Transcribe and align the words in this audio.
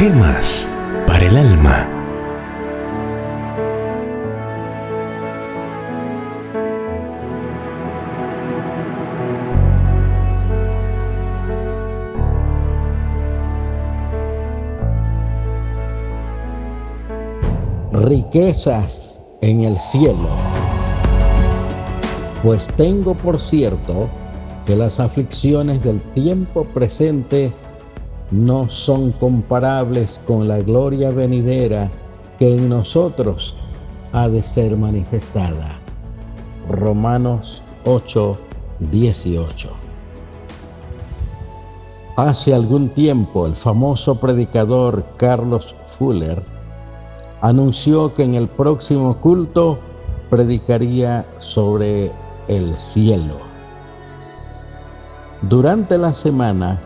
Gemas 0.00 0.66
para 1.06 1.26
el 1.26 1.36
alma. 1.36 1.86
riquezas 17.92 19.22
en 19.42 19.64
el 19.64 19.76
cielo. 19.76 20.16
Pues 22.42 22.68
tengo 22.68 23.14
por 23.14 23.38
cierto 23.38 24.08
que 24.64 24.76
las 24.76 24.98
aflicciones 24.98 25.84
del 25.84 26.00
tiempo 26.14 26.64
presente 26.64 27.52
no 28.30 28.68
son 28.68 29.12
comparables 29.12 30.20
con 30.26 30.46
la 30.46 30.58
gloria 30.60 31.10
venidera 31.10 31.90
que 32.38 32.56
en 32.56 32.68
nosotros 32.68 33.56
ha 34.12 34.28
de 34.28 34.42
ser 34.42 34.76
manifestada. 34.76 35.78
Romanos 36.68 37.62
8, 37.84 38.38
18. 38.90 39.70
Hace 42.16 42.54
algún 42.54 42.90
tiempo 42.90 43.46
el 43.46 43.56
famoso 43.56 44.16
predicador 44.16 45.04
Carlos 45.16 45.74
Fuller 45.98 46.42
anunció 47.40 48.14
que 48.14 48.24
en 48.24 48.34
el 48.34 48.48
próximo 48.48 49.16
culto 49.16 49.78
predicaría 50.28 51.26
sobre 51.38 52.12
el 52.48 52.76
cielo. 52.76 53.34
Durante 55.42 55.96
la 55.96 56.12
semana 56.12 56.80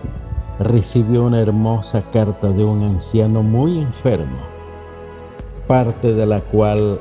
recibió 0.59 1.25
una 1.25 1.41
hermosa 1.41 2.03
carta 2.13 2.49
de 2.51 2.65
un 2.65 2.83
anciano 2.83 3.43
muy 3.43 3.79
enfermo, 3.79 4.39
parte 5.67 6.15
de 6.15 6.27
la 6.27 6.41
cual 6.41 6.99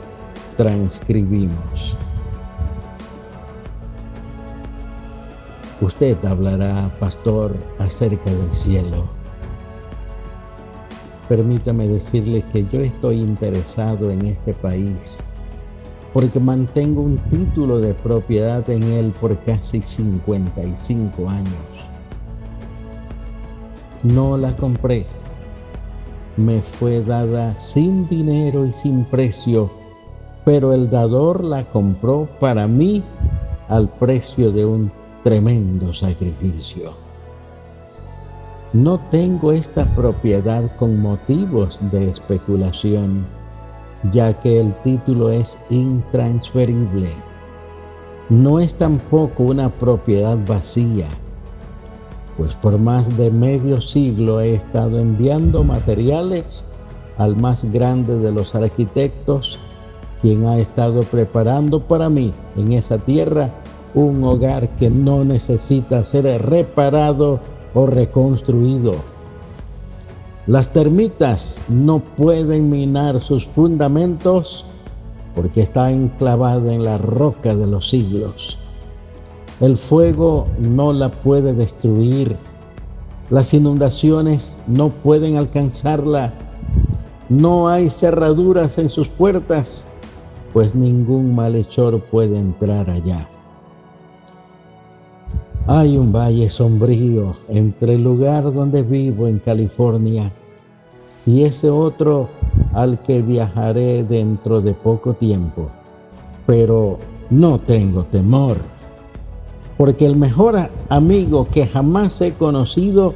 transcribimos. 0.57 1.97
Usted 5.81 6.23
hablará, 6.25 6.89
pastor, 6.99 7.55
acerca 7.79 8.31
del 8.31 8.53
cielo 8.53 9.23
permítame 11.27 11.87
decirle 11.87 12.43
que 12.51 12.65
yo 12.71 12.81
estoy 12.81 13.19
interesado 13.19 14.11
en 14.11 14.25
este 14.25 14.53
país 14.53 15.23
porque 16.13 16.39
mantengo 16.39 17.01
un 17.01 17.17
título 17.31 17.79
de 17.79 17.95
propiedad 17.95 18.69
en 18.69 18.83
él 18.83 19.11
por 19.19 19.35
casi 19.39 19.81
55 19.81 21.27
años. 21.27 21.92
No 24.03 24.37
la 24.37 24.53
compré. 24.55 25.05
Me 26.35 26.61
fue 26.61 27.01
dada 27.01 27.55
sin 27.55 28.07
dinero 28.09 28.65
y 28.65 28.73
sin 28.73 29.05
precio, 29.05 29.71
pero 30.43 30.73
el 30.73 30.89
dador 30.89 31.41
la 31.41 31.63
compró 31.63 32.27
para 32.41 32.67
mí 32.67 33.01
al 33.69 33.87
precio 33.87 34.51
de 34.51 34.65
un 34.65 34.91
tremendo 35.23 35.93
sacrificio. 35.93 36.91
No 38.73 38.99
tengo 39.09 39.53
esta 39.53 39.85
propiedad 39.95 40.63
con 40.77 40.99
motivos 40.99 41.79
de 41.91 42.09
especulación, 42.09 43.25
ya 44.11 44.33
que 44.33 44.59
el 44.59 44.73
título 44.83 45.31
es 45.31 45.57
intransferible. 45.69 47.07
No 48.29 48.59
es 48.59 48.75
tampoco 48.75 49.43
una 49.43 49.69
propiedad 49.69 50.37
vacía, 50.45 51.07
pues 52.37 52.55
por 52.55 52.77
más 52.77 53.15
de 53.17 53.29
medio 53.29 53.81
siglo 53.81 54.41
he 54.41 54.55
estado 54.55 54.99
enviando 54.99 55.63
materiales 55.63 56.65
al 57.17 57.35
más 57.35 57.63
grande 57.71 58.17
de 58.17 58.31
los 58.31 58.55
arquitectos, 58.55 59.59
quien 60.21 60.45
ha 60.45 60.57
estado 60.57 61.01
preparando 61.03 61.79
para 61.79 62.09
mí 62.09 62.33
en 62.57 62.73
esa 62.73 62.97
tierra 62.97 63.49
un 63.93 64.23
hogar 64.23 64.67
que 64.77 64.89
no 64.89 65.23
necesita 65.23 66.03
ser 66.03 66.25
reparado 66.43 67.39
o 67.73 67.85
reconstruido. 67.85 68.93
Las 70.47 70.73
termitas 70.73 71.61
no 71.69 71.99
pueden 71.99 72.69
minar 72.69 73.21
sus 73.21 73.45
fundamentos 73.45 74.65
porque 75.35 75.61
está 75.61 75.91
enclavada 75.91 76.73
en 76.73 76.83
la 76.83 76.97
roca 76.97 77.55
de 77.55 77.67
los 77.67 77.89
siglos. 77.89 78.57
El 79.59 79.77
fuego 79.77 80.47
no 80.59 80.93
la 80.93 81.09
puede 81.09 81.53
destruir. 81.53 82.35
Las 83.29 83.53
inundaciones 83.53 84.59
no 84.67 84.89
pueden 84.89 85.37
alcanzarla. 85.37 86.33
No 87.29 87.69
hay 87.69 87.89
cerraduras 87.89 88.77
en 88.77 88.89
sus 88.89 89.07
puertas, 89.07 89.87
pues 90.51 90.75
ningún 90.75 91.35
malhechor 91.35 91.99
puede 92.01 92.37
entrar 92.37 92.89
allá. 92.89 93.27
Hay 95.65 95.97
un 95.97 96.11
valle 96.11 96.49
sombrío 96.49 97.35
entre 97.47 97.93
el 97.93 98.03
lugar 98.03 98.51
donde 98.53 98.81
vivo 98.81 99.27
en 99.27 99.39
California 99.39 100.31
y 101.25 101.43
ese 101.43 101.69
otro 101.69 102.27
al 102.73 102.99
que 102.99 103.21
viajaré 103.21 104.03
dentro 104.03 104.59
de 104.59 104.73
poco 104.73 105.13
tiempo. 105.13 105.69
Pero 106.45 106.99
no 107.29 107.59
tengo 107.59 108.03
temor, 108.03 108.57
porque 109.77 110.05
el 110.05 110.15
mejor 110.15 110.69
amigo 110.89 111.47
que 111.51 111.65
jamás 111.65 112.21
he 112.21 112.33
conocido 112.33 113.13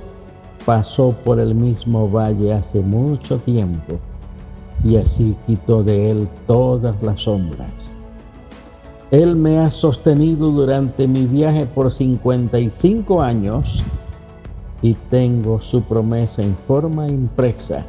pasó 0.66 1.12
por 1.24 1.40
el 1.40 1.56
mismo 1.56 2.10
valle 2.10 2.54
hace 2.54 2.82
mucho 2.82 3.38
tiempo 3.40 4.00
y 4.84 4.98
así 4.98 5.36
quitó 5.46 5.84
de 5.84 6.12
él 6.12 6.28
todas 6.46 7.02
las 7.02 7.22
sombras. 7.22 8.00
Él 9.12 9.36
me 9.38 9.60
ha 9.60 9.72
sostenido 9.72 10.52
durante 10.52 11.08
mi 11.08 11.26
viaje 11.26 11.66
por 11.66 11.92
55 11.92 13.22
años 13.22 13.82
y 14.82 14.94
tengo 15.10 15.62
su 15.62 15.82
promesa 15.82 16.44
en 16.44 16.56
forma 16.68 17.08
impresa. 17.08 17.86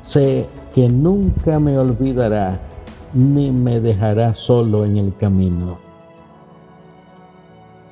Sé 0.00 0.46
que 0.74 0.88
nunca 0.88 1.60
me 1.60 1.78
olvidará 1.78 2.58
ni 3.12 3.52
me 3.52 3.80
dejará 3.80 4.34
solo 4.34 4.84
en 4.84 4.96
el 4.96 5.14
camino. 5.16 5.83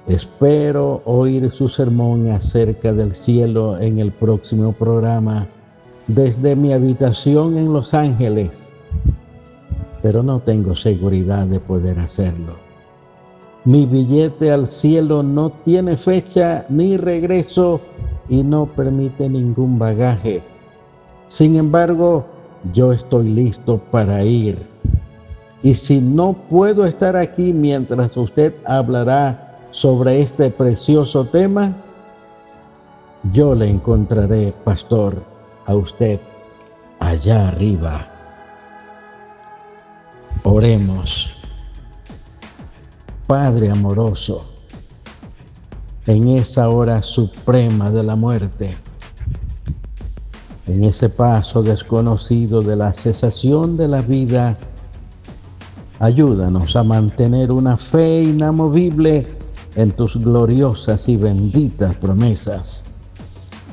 Espero 0.07 1.03
oír 1.05 1.51
su 1.53 1.69
sermón 1.69 2.31
acerca 2.31 2.93
del 2.93 3.13
cielo 3.13 3.79
en 3.79 3.99
el 3.99 4.13
próximo 4.13 4.73
programa 4.73 5.47
desde 6.07 6.57
mi 6.57 6.73
habitación 6.73 7.57
en 7.57 7.73
Los 7.73 7.95
Ángeles 7.95 8.73
pero 10.03 10.23
no 10.23 10.41
tengo 10.41 10.75
seguridad 10.75 11.47
de 11.47 11.61
poder 11.61 12.01
hacerlo. 12.01 12.57
Mi 13.65 13.87
billete 13.87 14.51
al 14.51 14.67
cielo 14.67 15.23
no 15.23 15.51
tiene 15.51 15.97
fecha 15.97 16.67
ni 16.69 16.97
regreso 16.97 17.81
y 18.29 18.43
no 18.43 18.67
permite 18.67 19.29
ningún 19.29 19.79
bagaje. 19.79 20.43
Sin 21.29 21.55
embargo, 21.57 22.27
yo 22.73 22.93
estoy 22.93 23.29
listo 23.29 23.79
para 23.91 24.25
ir. 24.25 24.59
Y 25.63 25.75
si 25.75 26.01
no 26.01 26.33
puedo 26.33 26.85
estar 26.85 27.15
aquí 27.15 27.53
mientras 27.53 28.17
usted 28.17 28.53
hablará 28.65 29.52
sobre 29.73 30.21
este 30.21 30.51
precioso 30.51 31.25
tema, 31.25 31.75
yo 33.33 33.55
le 33.55 33.69
encontraré, 33.69 34.53
pastor, 34.65 35.25
a 35.67 35.75
usted 35.75 36.21
allá 37.01 37.49
arriba. 37.49 38.07
Oremos. 40.45 41.37
Padre 43.27 43.71
amoroso, 43.71 44.45
en 46.07 46.29
esa 46.29 46.69
hora 46.69 47.01
suprema 47.01 47.91
de 47.91 48.03
la 48.03 48.15
muerte, 48.15 48.77
en 50.67 50.85
ese 50.85 51.09
paso 51.09 51.63
desconocido 51.63 52.61
de 52.61 52.77
la 52.77 52.93
cesación 52.93 53.79
de 53.79 53.89
la 53.89 54.03
vida, 54.03 54.59
ayúdanos 55.99 56.77
a 56.77 56.83
mantener 56.83 57.51
una 57.51 57.79
fe 57.79 58.23
inamovible 58.25 59.42
en 59.75 59.93
tus 59.93 60.17
gloriosas 60.17 61.09
y 61.09 61.17
benditas 61.17 61.97
promesas. 61.97 63.01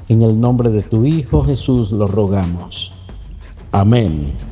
En 0.07 0.21
el 0.21 0.39
nombre 0.39 0.69
de 0.69 0.81
tu 0.81 1.05
Hijo 1.05 1.43
Jesús 1.43 1.91
lo 1.91 2.07
rogamos. 2.07 2.93
Amén. 3.71 4.48